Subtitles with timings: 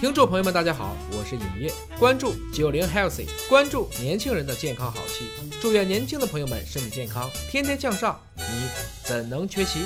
[0.00, 5.26] 听众朋友们，大家好，我是尹烨，关注九零 healthy，关注年轻人的健康好戏，
[5.60, 8.42] 祝愿年轻的朋友们身体健康，天天向上，你
[9.04, 9.80] 怎能缺席？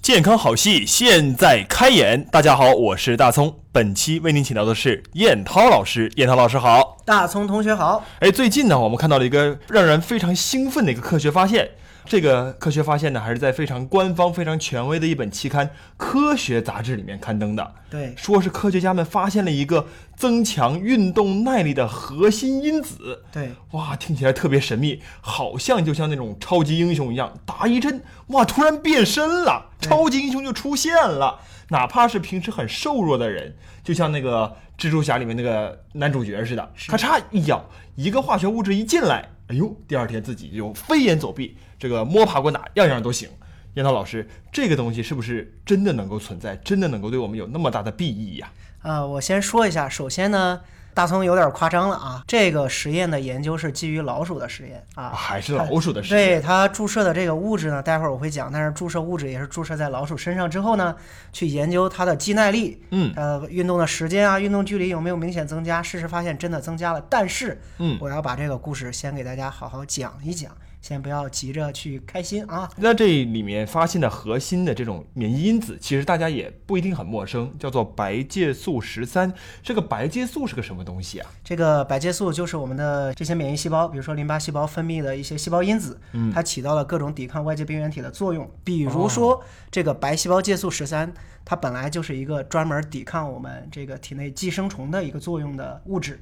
[0.00, 6.96] 健康好戏现在开演，大家好，我是大葱，本期为您请到的是燕涛老师，燕涛老师好。
[7.04, 11.72] 大葱同学好，哎，最近呢，我们看到了一个让人非常兴奋的一个科学发现。
[12.08, 15.66] 这个科学发现呢，还是在非常官方、非常权威的一本期刊
[15.98, 17.74] 《科学》杂志里面刊登的。
[17.90, 19.86] 对，说是科学家们发现了一个
[20.16, 23.24] 增强运动耐力的核心因子。
[23.30, 31.40] 对，哇，听起来特别神秘，好像就像那种超级英雄一样，打一针，哇，突然变身了，超级英雄就出现了。
[31.68, 43.28] 哪怕是平时很瘦弱的人，就像那个蜘蛛侠里面那个男主角似的，咔嚓一咬，一个化学物质一进来，哎呦，第二天自己就飞檐走壁，这个摸爬滚打样样都行。
[43.74, 48.52] 燕涛老师，这个东西是不是真的能够存在，真的能够对我们有那么大的裨益呀？
[48.80, 50.60] 啊，我先说一下，首先呢。
[50.98, 52.24] 大葱有点夸张了啊！
[52.26, 56.40] 这个实验的研究是基于老鼠的实验啊，还是老鼠的实验。
[56.40, 58.50] 对它注射的这个物质呢，待会儿我会讲。
[58.52, 60.96] 但是注射物质也是注射在老鼠身上之后呢，
[61.32, 65.80] 去研究它的肌耐力，嗯，呃，运动的时间啊，运动距离有没有明显增加？
[65.80, 67.00] 事实发现真的增加了。
[67.08, 70.50] 但是，嗯，我要把这个故事先给大家好好讲一讲。
[70.80, 72.70] 先不要急着去开心啊！
[72.76, 79.34] 那这里面发现的核心的这种免疫因子，其实大家也不一定很陌生，叫做白介素十三。
[79.60, 81.30] 这个白介素是个什么东西啊？
[81.44, 88.50] 这个白介素就是我们的这些免疫细胞，比如说淋巴细胞分泌的一些细胞因子，嗯它起到了各种抵抗外界病原体的作用。
[88.64, 91.12] 比如说这个白细胞介素十三，
[91.44, 96.18] 它本来就是一个专门抵抗我们这个体内寄生虫的一个作用的物质。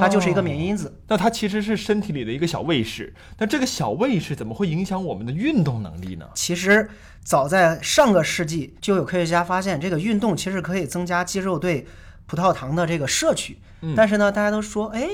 [0.00, 3.12] 它就是一个免疫因子，那它其实是身体里的一个小卫士。
[3.36, 6.26] 那这个小卫士怎么会影响我们的运动能力呢？
[6.34, 6.88] 其实
[7.22, 11.86] 早在上个世纪就有科学家发现，这个运动其实可以增加肌肉对
[12.26, 13.58] 葡萄糖的这个摄取。
[13.96, 15.08] 但是呢，大家都说，哎，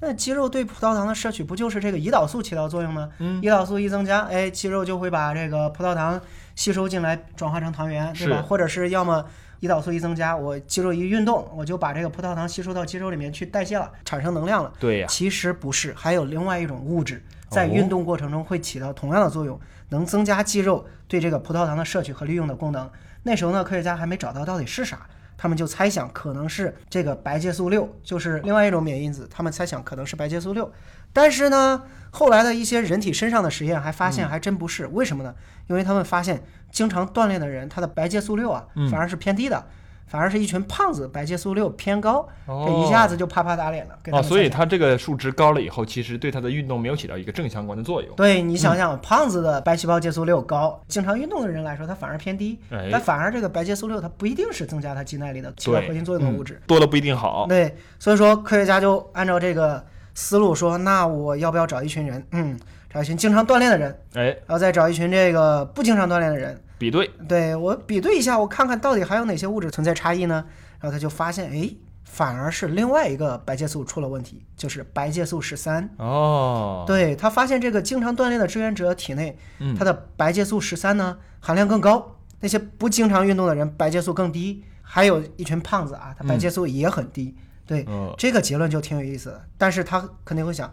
[0.00, 3.08] 那肌肉对葡萄糖的摄取不就是这个胰岛素起到作用吗？
[3.42, 6.20] 胰岛素一增加，哎，肌肉就会把这个葡萄糖
[6.54, 8.42] 吸收进来，转化成糖原，对吧？
[8.42, 9.24] 或者是要么。
[9.60, 14.70] 胰岛素一增加，我肌肉一运动，我就把这个葡萄糖吸收到肌肉里面去代谢了，产生能量了。
[14.78, 19.58] 对呀，其实不是，还有另外一种物质在运动过程中会起到同样的作用，
[19.88, 22.90] 能增加肌肉对这个葡萄糖的摄取和利用的功能。
[23.22, 29.28] 那时候呢，科学家还没找到到底是啥，他们就猜想可能是这个白介素六，就是另外一种免疫因子。
[29.30, 30.72] 他们猜想可能是白介素六，
[31.12, 34.86] 但是呢，后来的一些人体身上的实验还发现还真不是。
[34.88, 35.34] 为什么呢？
[35.68, 36.42] 因为他们发现。
[36.74, 39.64] 经常锻炼的人，他的白介素六啊，反而是偏低的，
[40.06, 43.98] 反而是一群胖子，白介素六偏高，这一下子就啪啪打脸了。
[44.12, 48.14] 哦，所以他这个数值高了以后，其实对他的运动没有起到一个正相关的作用。
[48.14, 52.58] 对你想想，胖子的白细胞介素六高，经常运动的人来说，他反而偏低。
[52.92, 57.46] 但反而这个白介素六，它不一定是增加他肌耐力的起到核心作用的物质，多了不一定好。
[57.48, 59.84] 对，所以说科学家就按照这个
[60.14, 62.58] 思路说，那我要不要找一群人，嗯，
[62.92, 66.60] 找一群经常锻炼的人，哎，然后再找一群这个不经常锻炼的人。
[66.78, 70.44] 比对，对我比对一下，我看看到底还有哪些物质存在差异呢？
[70.80, 71.70] 然后他就发现，哎，
[72.04, 75.88] 反而是另外一个白介素出了问题，就是白介素十三。
[75.98, 79.36] 哦，对他发现这个经常锻炼的志愿者体内，
[79.78, 87.34] 他的白介素十三呢含量更高，那些不经常运动的人白介素更低，还有一群胖子啊，他白介素也很低。
[87.66, 87.86] 对，
[88.18, 90.70] 这个结论就挺有意思的，但是他肯定会想。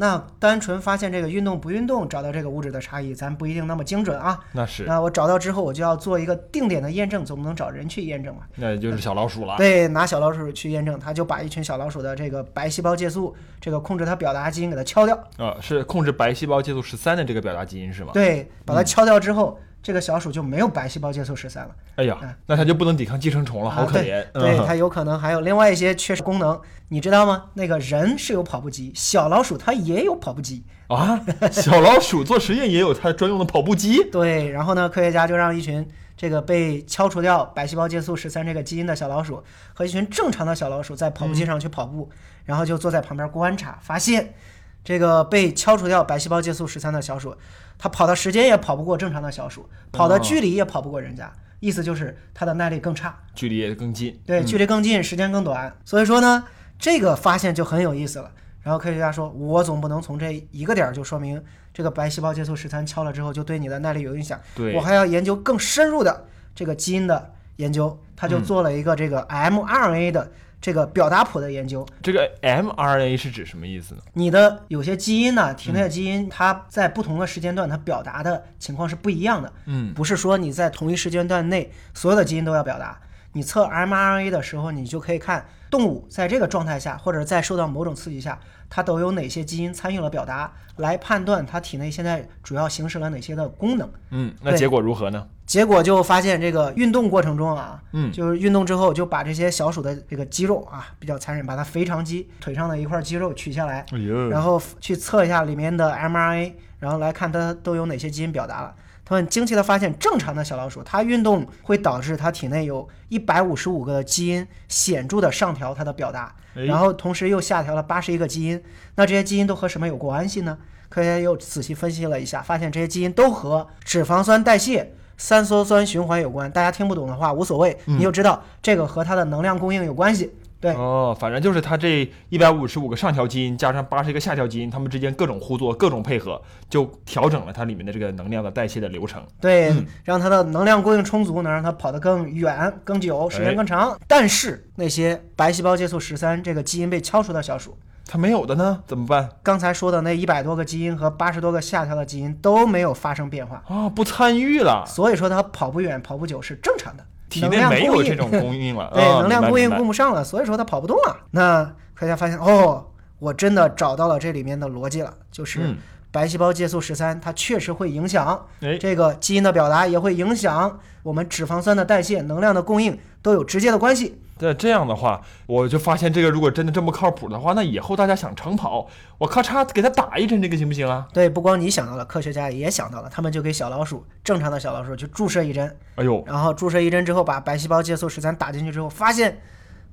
[0.00, 4.40] 那单纯发现这个运动不运动，找到这个物质的差异，咱不一定那么精准啊。
[4.52, 4.84] 那是。
[4.84, 8.44] 那我找到之后，我就要做一个定点的验证，总不能找人去验证嘛。
[8.54, 9.58] 那就是小老鼠了。
[9.58, 15.14] 对，拿小老鼠去验证，他就把一群小老鼠的这个白细胞介素，这个控制它表达基因给它敲掉。
[15.36, 18.12] 啊，是控制白细胞介素十三的这个表达基因是吗？
[18.14, 19.58] 对，把它敲掉之后。
[19.82, 21.74] 这个小鼠就没有白细胞介素十三了。
[21.96, 24.24] 哎呀，那它就不能抵抗寄生虫了，好可怜。
[24.32, 27.46] 对，它有可能还有另外一些缺失功能，你知道吗？
[27.54, 31.20] 那个人是有跑步机，小老鼠它也有跑步机啊。
[31.50, 34.04] 小老鼠做实验也有它专用的跑步机。
[34.12, 39.42] 对，然后呢，科学家就让一群这个被敲除掉白细胞介素十三这个基因的小老鼠
[39.72, 42.10] 和一群正常的小老鼠在跑步机上去跑步，
[42.44, 44.34] 然后就坐在旁边观察，发现
[44.82, 47.34] 这个被敲除掉白细胞介素十三的小鼠。
[47.82, 54.20] 它跑的时间也跑不过正常的小鼠，跑的距离也跑不过人家，意思就是它的耐力更差，距离也更近。
[54.26, 55.74] 对，距离更近，时间更短。
[55.82, 56.44] 所以说呢，
[56.78, 58.30] 这个发现就很有意思了。
[58.60, 61.42] 然后科学家说，我总不能从这一个点儿就说明
[61.72, 64.38] 这个白细胞介素十三敲了之后就对你的耐力有影响。
[64.54, 70.30] 对，我还要研究更深入的这个基因的研究，他就做了一个这个 mRNA 的。
[70.60, 74.02] 这个表达谱的研究，这个 mRNA 是指什么意思呢？
[74.12, 79.50] 你的有些基因呢，体内的基因，它在不同的时间段，它表达的情况是不一样的。
[79.64, 83.00] 嗯，不是说你在同一时间段内所有的基因都要表达，
[83.32, 93.90] 你测 mRNA 的时候，你就可以看动物在这个状态下，或者在受到某种刺激下，它都有哪些基因参与了表达，来判断它体内现在主要行使了哪些的功能。
[94.10, 95.26] 嗯，那结果如何呢？
[95.50, 103.98] 结果就发现这个运动过程中啊，嗯就是运动之后就把这些小鼠的这个肌肉啊比较残忍，把它肥肠肌腿上的一块肌肉取下来，哎，
[104.30, 108.72] 然后去测一下里面的 mRNA，然后来看它都有哪些基因表达了。
[109.04, 118.62] 他们惊奇的发现，正常的小老鼠，它运动会导致它体内有一百五十五个基因显著的上调它的表达，哎然后同时又下调了八十一个基因。
[118.94, 120.56] 那这些基因都和什么有关系呢？
[120.88, 126.50] 科学家又仔细分析了一下，发现这些基因都和脂肪酸代谢、三羧酸循环有关。
[126.50, 130.32] 大家听不懂的话无所谓，你就知道这个和它的能量供应有关系。
[130.58, 136.40] 对，哦，反正就是它这一百五十五个上调基因加上八十个下调基因，它们之间各种互作、各种配合，
[136.70, 139.22] 就调整了它里面的这个能量的代谢的流程。
[139.40, 143.98] 对，嗯让它的能量供应充足，能让它跑得更远、更久，时间哎更长。
[144.06, 147.76] 但是那些白细胞介素十三这个基因被敲除的小鼠，
[148.12, 149.28] 它没有的呢，怎么办？
[149.40, 153.88] 刚才说的那一百多个基因和八十多个下调的基因都没有发生变化，啊？
[153.88, 157.06] 不参与了，所以说它跑不远、跑不久是正常的。
[157.28, 161.16] 体能内没有这种供应了， 对，啊能量供应供不上了，所以说它跑不动了。
[161.30, 161.62] 那
[161.94, 162.84] 科学家发现，哦，
[163.20, 165.76] 我真的找到了这里面的逻辑了，就是嗯
[166.12, 174.20] 白细胞介素十三，它确实会影响哎，这个基因的表达，也会影响我们脂肪酸的代谢、能量的供应，都有直接的关系。
[174.42, 181.06] 那这样的话，我就发现这个如果真的这么靠谱的话，那以后大家想长跑，我咔嚓给他打一针，这个行不行啊？
[181.12, 189.40] 对，不光你想到了，科学家也想到了，他们就给小老鼠，正常的小老鼠去注射一针，哎呦，然后注射一针之后，把白细胞介素十三打进去之后，发现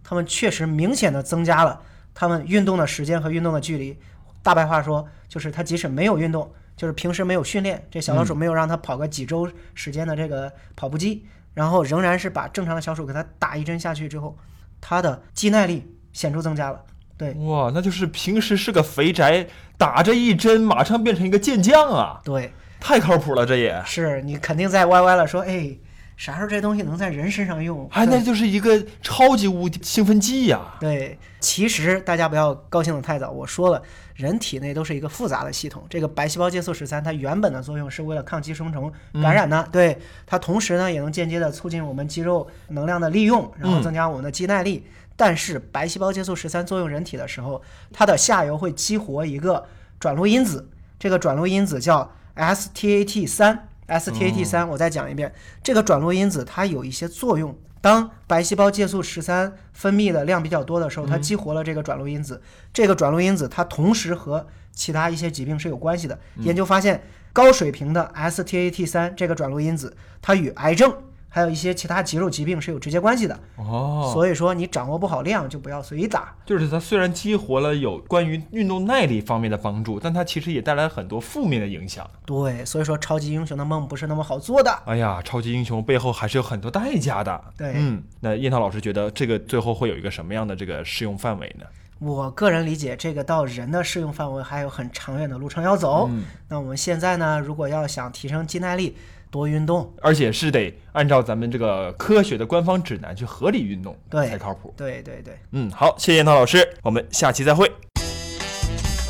[0.01, 1.81] 它们确实明显的增加了
[2.15, 3.99] 它们运动的时间和运动的距离。
[4.47, 14.37] 大白话说，就是它即使没有运动，就是平时没有训练，这小老鼠没有让它跑个几周时间的这个跑步机，然后仍然是把正常的小鼠给它打一针下去之后，
[14.79, 16.81] 它的肌耐力显著增加了。
[17.17, 19.45] 对哇，那就是平时是个肥宅，
[19.77, 23.83] 打这一针马上变成一个健将啊，对，太靠谱了，这也。
[23.85, 25.77] 是你肯定在歪歪了，说哎，
[26.17, 27.87] 啥时候这东西能在人身上用？
[27.91, 33.29] 哎，那就是一个超级无敌兴奋剂呀、对，其实大家不要高兴的太早。
[33.29, 33.79] 我说了，
[34.15, 35.85] 人体内都是一个复杂的系统。
[35.87, 38.91] 这个白细胞介素十三，它原本的作用是为了抗击生虫
[39.21, 44.87] 感染的，对它同时呢也能间接的促进我们肌肉能量的利用，然后增加我们的肌耐力。
[45.15, 47.61] 但是白细胞介素十三作用人体的时候，
[47.93, 49.63] 它的下游会激活一个
[49.99, 50.67] 转录因子，
[50.97, 53.69] 这个转录因子叫 STAT 三。
[53.87, 57.57] STAT 三，我再讲一遍，这个转录因子它有一些作用。
[57.79, 62.41] 当白细胞介素十三分泌的量比较多的时候，它激活了这个转录因子。
[62.73, 66.19] 这个转录因子它同时和其他一些疾病是有关系的。
[66.37, 67.01] 研究发现，
[67.31, 70.93] 高水平的 STAT 三这个转录因子，它与癌症
[71.29, 73.39] 还有一些其他肌肉疾病是有直接关系的。
[73.57, 76.35] 哦，所以说，你掌握不好量就不要随意打。
[76.45, 82.09] 就是它虽然激活了有关于运动耐力方面的帮助，但它其实也带来很多负面的影响。
[82.25, 84.71] 对，所以说超级英雄的梦不是那么好做的。
[84.85, 87.43] 哎呀，超级英雄背后还是有很多代价的。
[87.57, 91.65] 对嗯，那叶涛老师觉得这个最后会有一个什么样的这个适用范围呢？
[91.99, 96.07] 我个人理解，这个到人的适用范围还有很长远的路程要走。
[96.11, 98.95] 嗯那我们现在呢，如果要想提升肌耐力，
[99.29, 104.73] 多运动，而且是得按照咱们这个科学的官方指南去合理运动，对才靠谱。
[104.77, 107.71] 对对对，嗯，好，谢谢闫涛老师，我们下期再会。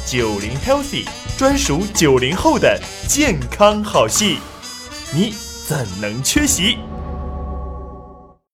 [0.05, 1.05] 九零 Healthy
[1.37, 4.37] 专属九零后的健康好戏，
[5.13, 5.33] 你
[5.67, 6.77] 怎能缺席？